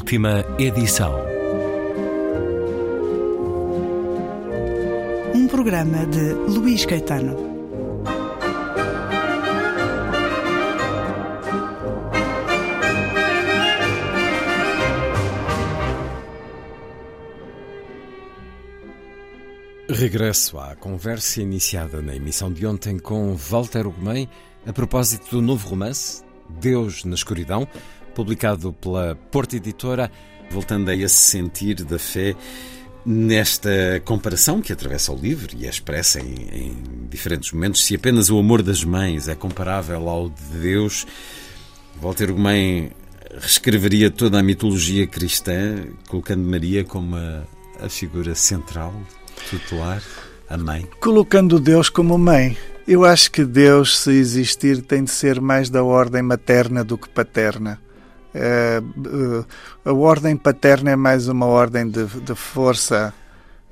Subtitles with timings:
[0.00, 1.14] Última edição.
[5.34, 7.36] Um programa de Luís Caetano.
[19.86, 24.26] Regresso à conversa iniciada na emissão de ontem com Walter Ugumem
[24.66, 26.24] a propósito do novo romance
[26.58, 27.66] Deus na Escuridão,
[28.14, 30.10] publicado pela Porta Editora,
[30.50, 32.34] voltando a esse sentir da fé
[33.04, 33.70] nesta
[34.04, 36.76] comparação que atravessa o livro e é expressa em, em,
[37.08, 41.06] diferentes momentos, se apenas o amor das mães é comparável ao de Deus,
[42.00, 42.90] Walter Ugumem
[43.38, 47.44] reescreveria toda a mitologia cristã, colocando Maria como a,
[47.80, 48.94] a figura central,
[49.48, 50.02] tutelar,
[50.48, 50.86] a mãe.
[50.98, 52.56] Colocando Deus como mãe.
[52.86, 57.08] Eu acho que Deus, se existir, tem de ser mais da ordem materna do que
[57.08, 57.80] paterna.
[58.34, 59.46] Uh, uh,
[59.84, 63.12] a ordem paterna é mais uma ordem de, de força.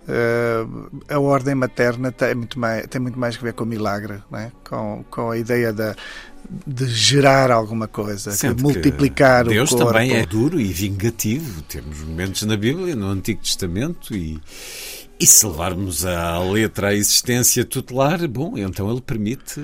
[0.02, 4.22] Uh, a ordem materna tem muito, mais, tem muito mais que ver com o milagre,
[4.32, 4.50] é?
[4.64, 5.94] com, com a ideia da,
[6.66, 9.84] de gerar alguma coisa, de multiplicar o Deus corpo.
[9.84, 11.62] Deus também é duro e vingativo.
[11.62, 14.40] Temos momentos na Bíblia, no Antigo Testamento, e,
[15.20, 19.60] e se levarmos à letra a existência tutelar, bom, então ele permite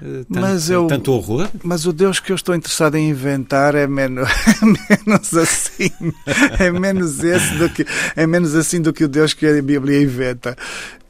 [0.00, 1.48] tanto, mas eu, tanto horror.
[1.62, 4.28] Mas o Deus que eu estou interessado em inventar é menos,
[4.62, 5.90] é menos assim.
[6.58, 10.02] É menos esse do que é menos assim do que o Deus que a Bíblia
[10.02, 10.56] inventa.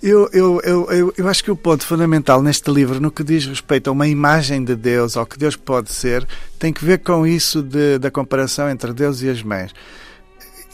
[0.03, 3.47] Eu, eu, eu, eu, eu acho que o ponto fundamental neste livro, no que diz
[3.47, 6.27] respeito a uma imagem de Deus, ao que Deus pode ser,
[6.59, 9.73] tem que ver com isso de, da comparação entre Deus e as mães.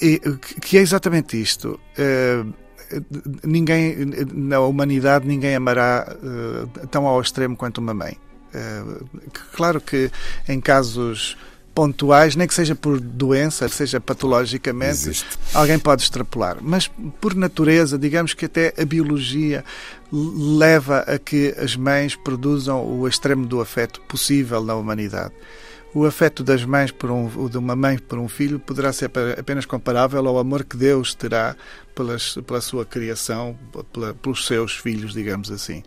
[0.00, 0.20] E,
[0.60, 1.80] que é exatamente isto.
[1.98, 2.52] Uh,
[3.44, 3.96] ninguém
[4.32, 8.16] na humanidade ninguém amará uh, tão ao extremo quanto uma mãe.
[8.54, 9.04] Uh,
[9.52, 10.10] claro que
[10.48, 11.36] em casos
[11.76, 15.26] pontuais, nem que seja por doença, seja patologicamente, Existe.
[15.52, 16.56] alguém pode extrapolar.
[16.62, 16.90] Mas
[17.20, 19.62] por natureza, digamos que até a biologia
[20.10, 25.34] leva a que as mães produzam o extremo do afeto possível na humanidade.
[25.96, 29.64] O afeto das mães por um, de uma mãe por um filho poderá ser apenas
[29.64, 31.56] comparável ao amor que Deus terá
[31.94, 33.58] pelas, pela sua criação,
[33.94, 35.82] pela, pelos seus filhos, digamos assim.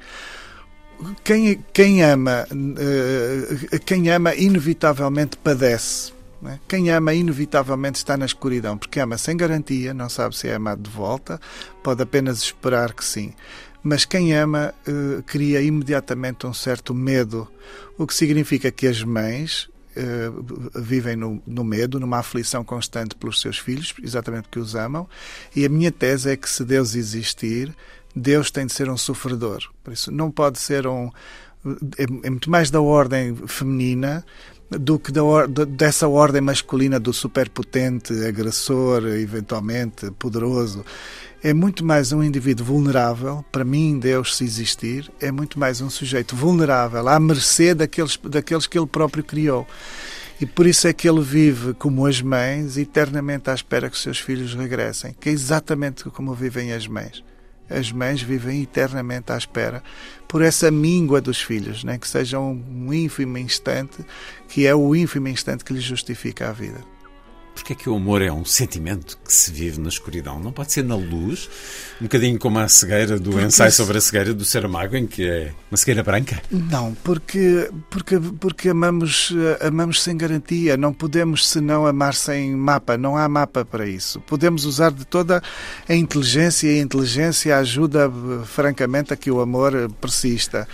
[1.24, 6.12] Quem, quem ama, uh, quem ama inevitavelmente padece.
[6.44, 6.58] É?
[6.68, 10.82] Quem ama inevitavelmente está na escuridão, porque ama sem garantia, não sabe se é amado
[10.82, 11.40] de volta,
[11.84, 13.32] pode apenas esperar que sim.
[13.84, 17.48] Mas quem ama uh, cria imediatamente um certo medo,
[17.96, 19.70] o que significa que as mães
[20.00, 25.08] uh, vivem no, no, medo, numa aflição constante pelos seus filhos, exatamente porque os amam.
[25.56, 27.76] E a minha tese é que se Deus existir,
[28.16, 29.70] Deus tem de ser um sofredor.
[29.84, 31.12] Por isso, não pode ser um.
[31.98, 34.26] É, é muito mais da ordem feminina
[34.70, 35.22] do que da,
[35.68, 40.86] dessa ordem masculina do superpotente, agressor, eventualmente poderoso
[41.42, 45.90] é muito mais um indivíduo vulnerável, para mim, Deus, se existir, é muito mais um
[45.90, 49.66] sujeito vulnerável, à mercê daqueles, daqueles que ele próprio criou.
[50.42, 54.02] E por isso é que ele vive como as mães, eternamente à espera que os
[54.02, 57.24] seus filhos regressem, que é exatamente como vivem as mães.
[57.70, 59.82] As mães vivem eternamente à espera
[60.28, 61.98] por essa míngua dos filhos, né?
[61.98, 64.04] que seja um ínfimo instante,
[64.48, 66.84] que é o ínfimo instante que lhes justifica a vida.
[67.60, 70.40] Porque é que o amor é um sentimento que se vive na escuridão?
[70.40, 71.50] Não pode ser na luz?
[72.00, 75.28] Um bocadinho como a cegueira do porque ensaio sobre a cegueira do Saramago, em que
[75.28, 76.42] é uma cegueira branca?
[76.50, 80.78] Não, porque, porque, porque amamos, amamos sem garantia.
[80.78, 82.98] Não podemos senão amar sem mapa.
[82.98, 84.22] Não há mapa para isso.
[84.22, 85.44] Podemos usar de toda
[85.88, 88.10] a inteligência e a inteligência ajuda,
[88.46, 90.66] francamente, a que o amor persista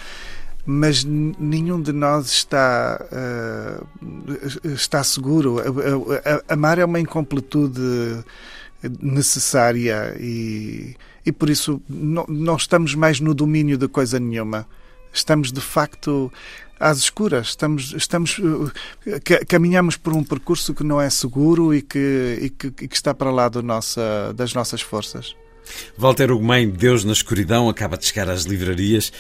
[0.66, 5.58] mas nenhum de nós está, uh, está seguro.
[6.50, 8.24] Amar é uma incompletude
[9.02, 10.96] necessária e,
[11.26, 14.68] e por isso não, não estamos mais no domínio de coisa nenhuma.
[15.14, 16.32] Estamos de facto
[16.80, 17.50] às escuras.
[17.50, 18.42] Estamos, estamos,
[19.06, 22.96] eh, caminhamos por um percurso que não é seguro e que, e que, e que
[22.96, 25.36] está para lá nossa, das nossas forças.
[25.98, 29.12] Walter Ugumem, Deus na Escuridão, acaba de chegar às livrarias,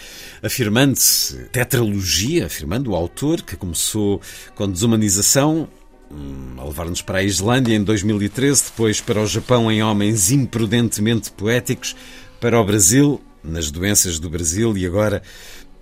[0.41, 4.21] afirmando-se tetralogia, afirmando o autor que começou
[4.55, 5.67] com desumanização,
[6.11, 11.31] hum, a levar-nos para a Islândia em 2013, depois para o Japão em Homens Imprudentemente
[11.31, 11.95] Poéticos,
[12.39, 15.21] para o Brasil, nas doenças do Brasil e agora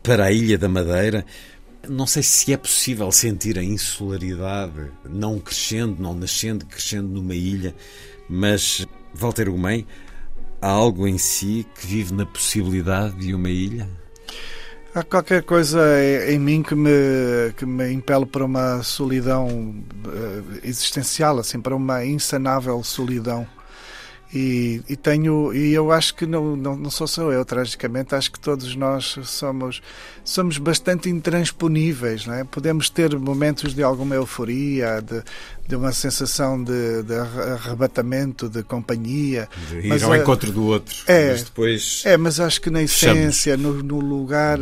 [0.01, 1.25] para a Ilha da Madeira.
[1.87, 7.75] Não sei se é possível sentir a insularidade não crescendo, não nascendo, crescendo numa ilha,
[8.29, 9.85] mas Walter Ugumem
[10.63, 13.89] há algo em si que vive na possibilidade de uma ilha?
[14.95, 15.81] Há qualquer coisa
[16.29, 16.89] em mim que me,
[17.57, 23.45] que me impele para uma solidão uh, existencial, assim, para uma insanável solidão.
[24.35, 28.31] E, e, tenho e eu acho que não, não, não sou só eu tragicamente acho
[28.31, 29.79] que todos nós somos
[30.23, 32.43] somos bastante intransponíveis não é?
[32.43, 35.21] podemos ter momentos de alguma euforia de,
[35.67, 40.95] de uma sensação de, de arrebatamento de companhia de ir mas, ao encontro do outro
[41.05, 44.57] é mas depois é mas acho que na essência no, no lugar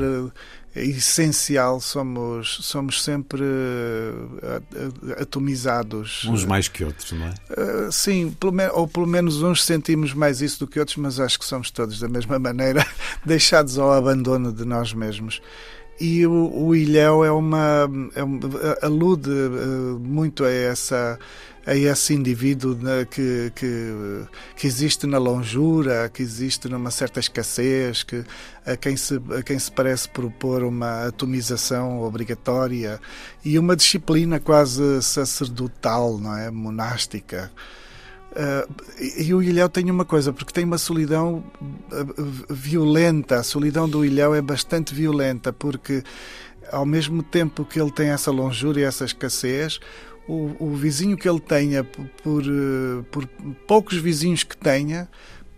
[0.76, 6.26] essencial somos somos sempre uh, atomizados.
[6.26, 7.34] Uns mais que outros não é?
[7.50, 11.38] Uh, sim pelo ou pelo menos uns sentimos mais isso do que outros mas acho
[11.38, 12.86] que somos todos da mesma maneira
[13.26, 15.42] deixados ao abandono de nós mesmos.
[16.00, 21.20] E o, o Ilhéu é uma é, alude uh, muito a essa
[21.66, 24.26] a esse indivíduo né, que, que,
[24.56, 28.24] que, existe na longura, que existe numa certa escassez, que,
[28.66, 33.00] a, quem se, a quem se parece propor uma atomização obrigatória
[33.46, 36.50] e uma disciplina quase sacerdotal, não é?
[36.50, 37.52] monástica.
[38.32, 43.36] Uh, e o Ilhéu tem uma coisa, porque tem uma solidão uh, violenta.
[43.36, 46.02] A solidão do Ilhéu é bastante violenta, porque
[46.72, 49.80] ao mesmo tempo que ele tem essa longura e essa escassez,
[50.28, 53.28] o, o vizinho que ele tenha, por, eh, por,
[53.68, 55.10] poucos vizinhos que tenha,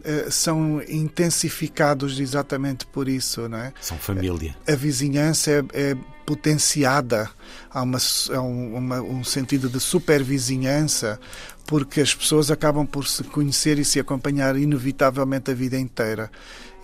[0.04, 3.74] eh, são intensificados exatamente por isso, não é?
[3.80, 4.56] São família.
[4.68, 7.30] A, vizinhança é, é, potenciada,
[7.69, 7.98] há, uma,
[8.33, 11.19] há um, uma, um sentido de supervizinhança,
[11.65, 16.30] porque as pessoas acabam por se conhecer e se acompanhar inevitavelmente a vida inteira.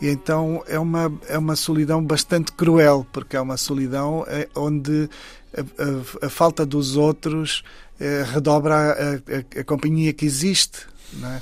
[0.02, 5.10] E então é uma, é uma solidão bastante cruel, porque é uma solidão eh, onde
[5.54, 5.62] a,
[6.24, 7.64] a, a falta dos outros
[8.00, 10.88] eh, redobra a, a, companhia que existe.
[11.14, 11.42] Não é?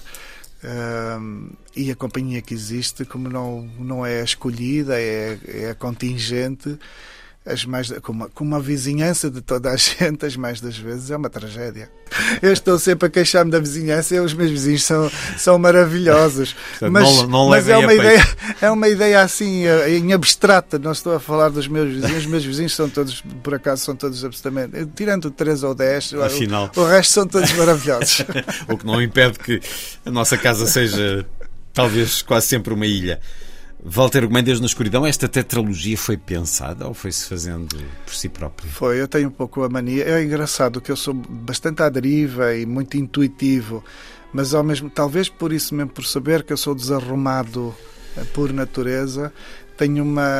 [1.75, 6.77] e a companhia que existe, como não, não é escolhida, é, é contingente,
[7.47, 11.09] as mais, com, uma, com uma vizinhança de toda a gente, as mais das vezes
[11.11, 11.89] é uma tragédia.
[12.41, 16.53] Eu estou sempre a queixar-me da vizinhança e os meus vizinhos são, são maravilhosos.
[16.53, 18.27] Portanto, mas não, não mas é, uma ideia,
[18.61, 20.79] é uma ideia assim, eh, em abstrata.
[20.79, 22.17] Não estou a falar dos meus vizinhos.
[22.17, 24.85] Os meus vizinhos são todos, por acaso, são todos absolutamente.
[24.95, 26.71] Tirando três ou dez, Afinal.
[26.75, 28.25] O, o resto são todos maravilhosos.
[28.67, 29.61] o que não impede que
[30.05, 31.25] a nossa casa seja
[31.73, 33.19] talvez quase sempre uma ilha.
[33.83, 38.69] Walter Gomendes na escuridão, esta tetralogia foi pensada ou foi-se fazendo por si próprio?
[38.69, 40.03] Foi, eu tenho um pouco a mania.
[40.03, 43.83] É engraçado que eu sou bastante à deriva e muito intuitivo,
[44.33, 47.73] mas ao mesmo talvez por isso mesmo, por saber que eu sou desarrumado
[48.17, 49.31] eh, por natureza,
[49.77, 50.31] tenho uma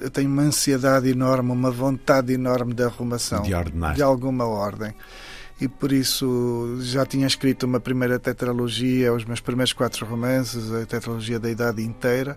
[0.00, 4.94] eu tenho uma ansiedade enorme, uma vontade enorme de arrumação, de ordenar, de alguma ordem
[5.60, 10.84] e por isso já tinha escrito uma primeira tetralogia, os meus primeiros quatro romances, a
[10.86, 12.36] tetralogia da idade inteira,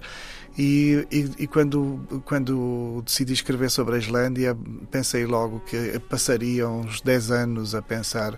[0.58, 4.56] e, e, e, quando, quando decidi escrever sobre a Islândia,
[4.90, 8.38] pensei logo que passaria uns 10 anos a pensar,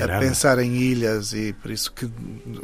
[0.00, 2.10] a pensar em ilhas e por isso que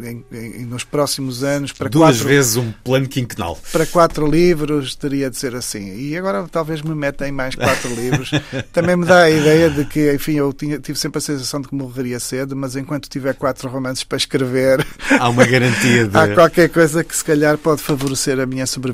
[0.02, 3.58] em, em, nos próximos anos para duas quatro, vezes um plano quinquenal.
[3.70, 5.94] Para quatro livros teria de ser assim.
[5.98, 8.30] E agora talvez me meta em mais quatro livros.
[8.72, 11.68] Também me dá a ideia de que enfim eu tinha, tive sempre a sensação de
[11.68, 14.86] que morreria cedo mas enquanto tiver quatro romances para escrever
[15.20, 16.16] há uma garantia de...
[16.16, 18.85] há qualquer coisa que se calhar pode favorecer a minha sobrevivência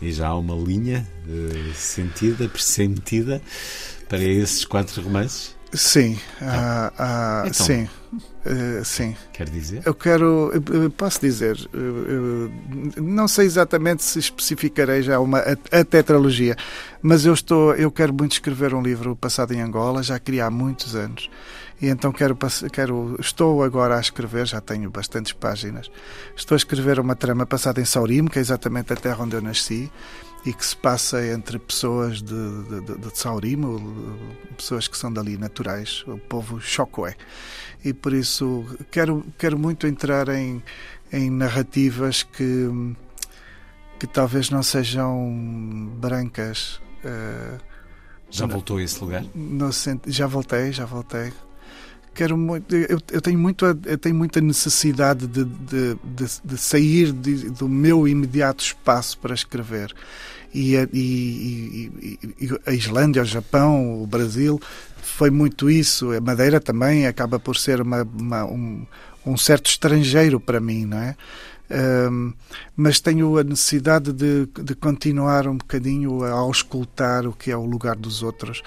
[0.00, 3.42] e já há uma linha uh, sentida pressentida
[4.08, 7.88] para esses quatro romances Sim, ah, ah, então, sim.
[8.14, 9.16] Uh, sim.
[9.32, 9.82] Quer dizer?
[9.84, 10.50] Eu quero.
[10.72, 11.56] Eu posso dizer.
[12.96, 16.56] Não sei exatamente se especificarei já uma, a, a, tetralogia,
[17.02, 17.74] mas eu estou.
[17.74, 21.28] Eu quero muito escrever um livro passado em Angola, já queria há muitos anos.
[21.80, 22.36] E então quero,
[22.72, 23.16] quero.
[23.20, 25.90] Estou agora a escrever, já tenho bastantes páginas.
[26.34, 29.42] Estou a escrever uma trama passada em Saurimo, que é exatamente a terra onde eu
[29.42, 29.90] nasci
[30.44, 34.16] e que se passa entre pessoas de, de, de, de Saurimo,
[34.56, 37.16] pessoas que são dali naturais, o povo Xocoé.
[37.84, 40.62] E por isso quero, quero muito entrar em,
[41.12, 42.94] em narrativas que,
[43.98, 46.80] que talvez não sejam brancas.
[47.04, 47.58] Uh,
[48.30, 49.24] já voltou a esse lugar?
[49.34, 49.70] No,
[50.06, 51.32] já voltei, já voltei
[52.16, 57.12] quero muito, eu, eu, tenho muito, eu tenho muita necessidade de, de, de, de sair
[57.12, 59.94] do meu imediato espaço para escrever.
[60.54, 64.58] E, e, e, e, a Islândia, o Japão, o Brasil,
[65.02, 66.12] foi muito isso.
[66.12, 68.86] A Madeira também acaba por ser uma, uma, um,
[69.26, 71.14] um certo estrangeiro para mim, não é?
[71.68, 72.32] Um,
[72.76, 77.64] mas tenho a necessidade de, de, continuar um bocadinho a auscultar o que é o
[77.64, 78.62] lugar dos outros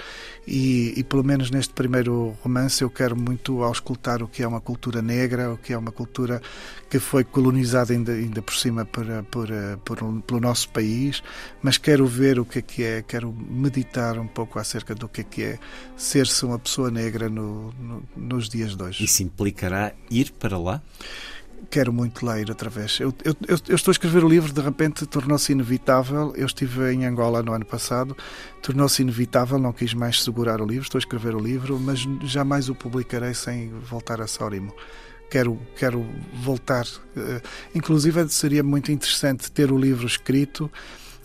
[0.46, 4.60] e, e, pelo menos neste primeiro romance eu quero muito auscultar o que é uma
[4.60, 6.42] cultura negra, o que é uma cultura
[6.90, 9.48] que foi colonizada ainda, ainda por cima por, por,
[9.86, 11.24] por, pelo nosso país,
[11.62, 15.22] mas quero ver o que é que é, quero meditar um pouco acerca do que
[15.22, 15.60] é que é
[15.96, 19.06] ser-se uma pessoa negra no, no, nos dias de hoje.
[19.06, 20.82] Isso implicará ir para lá?
[21.70, 23.00] Quero muito ler outra vez.
[23.00, 26.34] Eu, eu, eu, estou a escrever o livro, de repente tornou-se inevitável.
[26.36, 28.16] Eu estive em Angola no ano passado,
[28.62, 30.84] tornou-se inevitável, não quis mais segurar o livro.
[30.84, 34.74] Estou a escrever o livro, mas jamais o publicarei sem voltar a Saurimo.
[35.30, 36.86] Quero, quero voltar.
[36.86, 37.42] Uh,
[37.76, 40.72] inclusive, seria muito interessante ter o livro escrito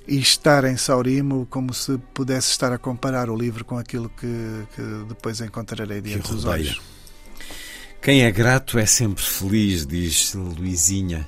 [0.06, 4.66] e estar em Saurimo como se pudesse estar a comparar o livro com aquilo que,
[4.74, 6.93] que depois encontrarei diante dos olhos.
[8.04, 11.26] Quem é grato é sempre feliz, diz Luizinha.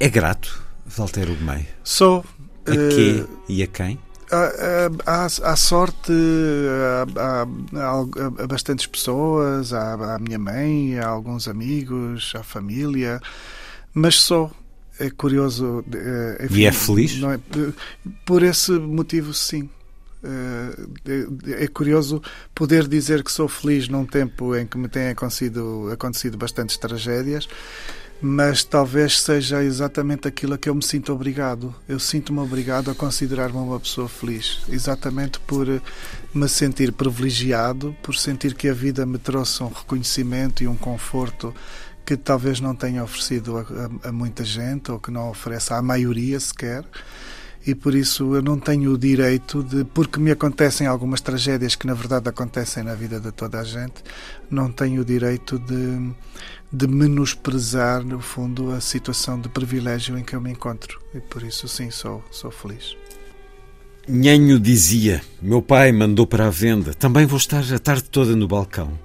[0.00, 1.64] É grato, Valteiro Gomei?
[1.84, 2.24] Sou.
[2.66, 4.00] A quê uh, e a quem?
[5.06, 6.12] Há, sorte
[7.16, 7.46] há,
[8.42, 13.20] há, bastantes pessoas, há, minha mãe, há alguns amigos, há família,
[13.94, 14.50] mas sou.
[14.98, 15.84] É curioso.
[15.94, 17.20] Eh, enfim, e é feliz?
[17.22, 17.38] É,
[18.24, 19.70] por esse motivo, sim.
[20.24, 22.22] É, é curioso
[22.54, 27.48] poder dizer que sou feliz num tempo em que me têm acontecido, acontecido bastantes tragédias,
[28.20, 31.74] mas talvez seja exatamente aquilo a que eu me sinto obrigado.
[31.88, 35.66] Eu sinto-me obrigado a considerar-me uma pessoa feliz, exatamente por
[36.32, 41.52] me sentir privilegiado, por sentir que a vida me trouxe um reconhecimento e um conforto
[42.06, 45.82] que talvez não tenha oferecido a, a, a muita gente ou que não ofereça à
[45.82, 46.84] maioria sequer
[47.66, 51.86] e por isso eu não tenho o direito de, porque me acontecem algumas tragédias que
[51.86, 54.02] na verdade acontecem na vida de toda a gente,
[54.50, 56.12] não tenho o direito de,
[56.72, 61.00] de menosprezar, no fundo, a situação de privilégio em que eu me encontro.
[61.14, 62.96] E por isso, sim, sou, sou feliz.
[64.08, 68.48] Nhanho dizia: Meu pai mandou para a venda, também vou estar a tarde toda no
[68.48, 68.98] balcão.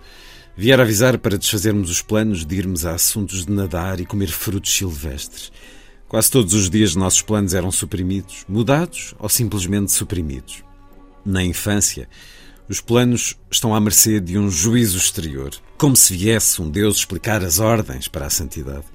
[0.55, 4.75] Vier avisar para desfazermos os planos de irmos a assuntos de nadar e comer frutos
[4.75, 5.51] silvestres.
[6.07, 10.63] Quase todos os dias nossos planos eram suprimidos, mudados ou simplesmente suprimidos.
[11.25, 12.07] Na infância,
[12.69, 17.43] os planos estão à mercê de um juízo exterior, como se viesse um Deus explicar
[17.43, 18.85] as ordens para a santidade.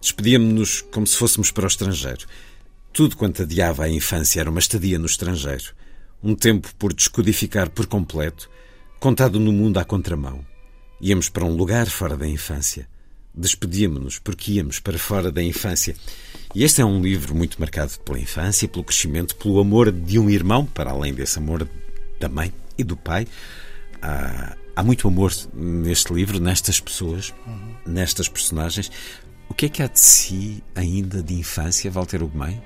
[0.00, 2.26] Despedíamos-nos como se fôssemos para o estrangeiro.
[2.92, 5.74] Tudo quanto adiava a infância era uma estadia no estrangeiro,
[6.22, 8.48] um tempo por descodificar por completo,
[9.00, 10.46] contado no mundo à contramão.
[11.00, 12.88] Íamos para um lugar fora da infância.
[13.34, 15.94] Despedíamos-nos porque íamos para fora da infância.
[16.56, 20.30] E este é um livro muito marcado pela infância, pelo crescimento, pelo amor de um
[20.30, 21.68] irmão, para além desse amor
[22.18, 23.26] da mãe e do pai.
[24.00, 27.74] Há, há muito amor neste livro, nestas pessoas, uhum.
[27.84, 28.90] nestas personagens.
[29.50, 32.58] O que é que há de si ainda de infância, Walter Ugumem?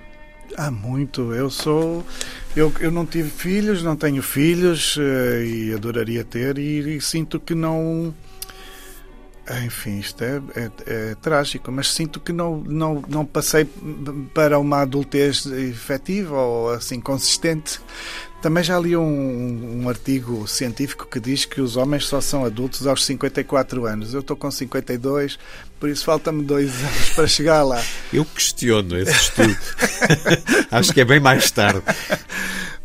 [0.57, 1.35] Há muito.
[1.35, 2.07] Eu sou.
[2.55, 7.41] Eu, eu não tive filhos, não tenho filhos eh, e adoraria ter, e, e sinto
[7.41, 8.15] que não
[9.65, 13.67] enfim, isto é, é, é, trágico, mas sinto que não, não, não passei
[14.33, 17.81] para uma adultez efetiva ou assim consistente.
[18.41, 22.87] Também já li um, um, artigo científico que diz que os homens só são adultos
[22.87, 24.15] aos 54 anos.
[24.15, 25.39] Eu estou com 52,
[25.79, 27.83] por isso falta-me dois anos para chegar lá.
[28.13, 29.57] Eu questiono esse estudo.
[30.71, 31.83] Acho que é bem mais tarde.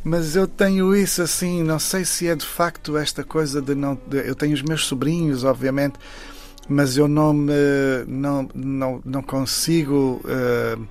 [0.04, 3.98] Mas eu tenho isso assim, não sei se é de facto esta coisa de não.
[4.08, 5.98] De, eu tenho os meus sobrinhos, obviamente
[6.68, 7.54] mas eu não me
[8.08, 10.88] não não, não consigo uh,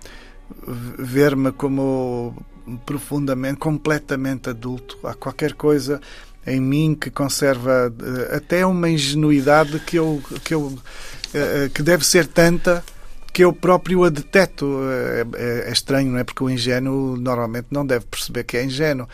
[0.98, 2.34] ver-me como
[2.86, 4.98] profundamente completamente adulto.
[5.04, 6.00] Há qualquer coisa
[6.46, 12.06] em mim que conserva uh, até uma ingenuidade que eu que eu uh, que deve
[12.06, 12.84] ser tanta
[13.34, 14.78] que eu próprio a deteto.
[14.88, 16.24] É, é, é estranho não é?
[16.24, 19.06] Porque o ingênuo normalmente não deve perceber que é ingênuo.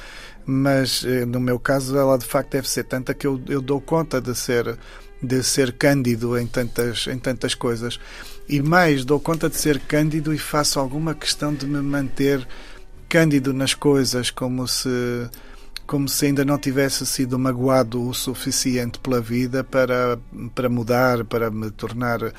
[0.46, 4.20] Mas no meu caso ela de facto deve ser tanta que eu, eu dou conta
[4.20, 4.78] de ser
[5.22, 8.00] de ser cândido em tantas, em tantas coisas.
[8.48, 12.46] E mais, dou conta de ser cândido e faço alguma questão de me manter
[13.08, 14.88] cândido nas coisas, como se
[15.86, 20.16] como se ainda não tivesse sido magoado o suficiente pela vida para,
[20.54, 22.32] para mudar, para me tornar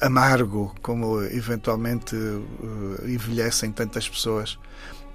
[0.00, 4.58] amargo, como eventualmente uh, envelhecem tantas pessoas.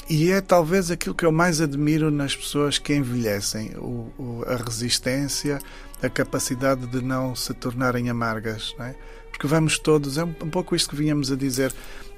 [0.09, 4.55] E é talvez aquilo que eu mais admiro nas pessoas que envelhecem: o, o, a
[4.57, 5.59] resistência,
[6.01, 8.75] a capacidade de não se tornarem amargas.
[8.79, 8.95] É?
[9.31, 11.73] Porque vamos todos, é um, um pouco isto que vínhamos a dizer,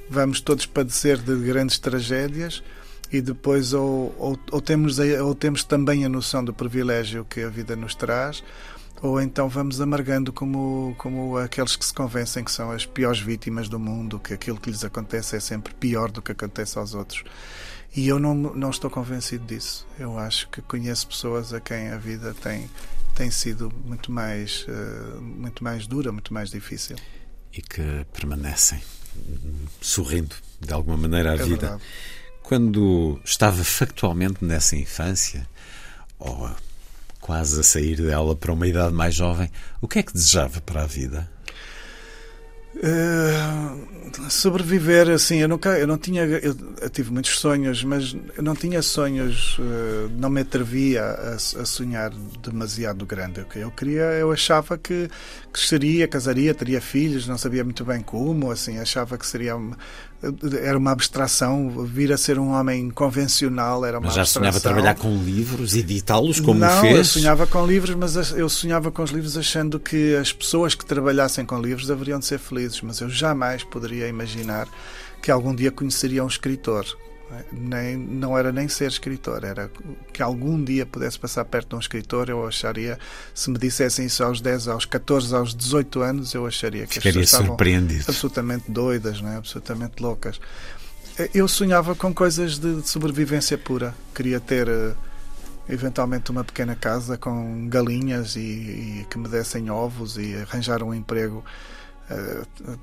[0.10, 2.64] vamos todos padecer de grandes tragédias
[3.12, 7.50] e depois ou, ou, ou, temos, ou temos também a noção do privilégio que a
[7.50, 8.44] vida nos traz,
[9.02, 13.68] ou então vamos amargando como, como aqueles que se convencem que são as piores vítimas
[13.68, 17.24] do mundo, que aquilo que lhes acontece é sempre pior do que acontece aos outros.
[17.96, 19.88] E eu não, não estou convencido disso.
[19.98, 22.70] Eu acho que conheço pessoas a quem a vida tem,
[23.16, 26.98] tem sido muito mais, uh, muito mais dura, muito mais difícil.
[27.54, 28.82] E que permanecem
[29.80, 31.58] sorrindo de alguma maneira à é vida.
[31.58, 31.84] Verdade.
[32.44, 35.48] Quando estava factualmente nessa infância,
[36.20, 36.50] ou
[37.25, 39.50] quase a sair dela para uma idade mais jovem,
[39.82, 41.27] o que é que desejava para a vida?
[42.75, 43.96] Uh,
[44.29, 48.55] sobreviver assim eu nunca eu não tinha eu, eu, tive muitos sonhos mas eu não
[48.55, 54.77] tinha sonhos uh, não me atrevia a, a, sonhar demasiado grande eu queria eu achava
[54.77, 55.10] que
[55.51, 59.55] cresceria casaria teria filhos não sabia muito bem como assim achava que seria
[60.63, 64.41] era uma abstração vir a ser um homem convencional era uma mas já abstração.
[64.41, 68.91] sonhava trabalhar com livros editá-los como não, fez eu sonhava com livros mas eu sonhava
[68.91, 72.65] com os livros achando que as pessoas que trabalhassem com livros deveriam de ser felizes
[72.82, 74.68] mas eu jamais poderia imaginar
[75.22, 76.86] que algum dia conheceria um escritor
[77.52, 79.70] nem, não era nem ser escritor, era
[80.14, 83.00] que algum dia pudesse passar perto de um escritor, eu acharia,
[83.34, 87.22] se me dissessem isso aos 10, aos 14, aos 18 anos, eu acharia que Ficaria
[87.22, 88.06] as pessoas surpreendido.
[88.08, 89.38] absolutamente doidas, não é?
[89.38, 90.40] absolutamente loucas.
[91.34, 93.96] Eu sonhava com coisas de sobrevivência pura.
[94.14, 94.92] Queria ter eh,
[95.70, 100.94] eventualmente uma pequena casa com galinhas e, e que me dessem ovos e arranjar um
[100.94, 101.44] emprego,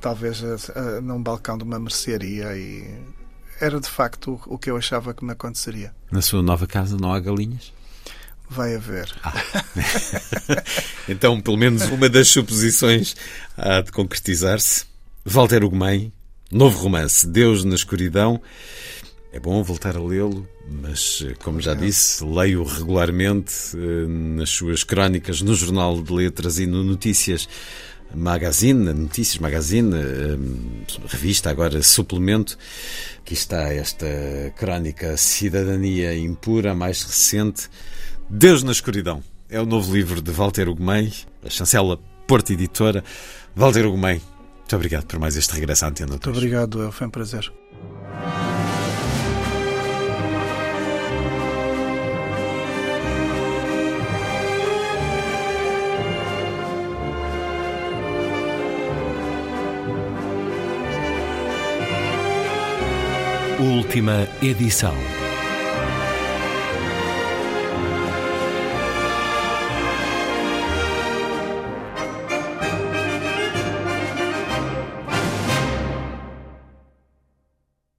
[0.01, 2.99] talvez uh, num balcão de uma mercearia e
[3.61, 5.95] era de facto o, que eu achava que me aconteceria.
[6.11, 7.73] Na sua nova casa não há galinhas?
[8.51, 9.09] Vai haver.
[9.23, 9.33] Ah.
[11.09, 13.15] então, pelo menos uma das suposições
[13.57, 14.85] há de concretizar-se.
[15.25, 16.13] Walter Ugumem,
[16.51, 18.43] novo romance, Deus na Escuridão.
[19.33, 25.41] É bom voltar a lê-lo, mas, como já disse, leio regularmente eh, nas suas crónicas
[25.41, 27.49] no Jornal de Letras e no Notícias
[28.15, 32.59] Magazine, Notícias Magazine, hum, revista, agora suplemento.
[33.19, 34.07] Aqui está esta
[34.57, 37.69] crónica Cidadania Impura, mais recente.
[38.29, 39.23] Deus na Escuridão.
[39.49, 41.13] É o novo livro de Walter Ugumem,
[41.45, 43.05] a chancela Porta Editora.
[43.55, 44.21] Walter Ugumem,
[44.59, 47.53] muito obrigado por mais este regresso à Antena Muito obrigado, foi um prazer.
[63.73, 65.22] Última edição.